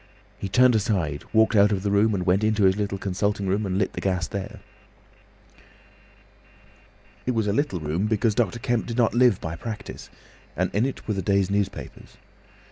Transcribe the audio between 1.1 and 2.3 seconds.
walked out of the room, and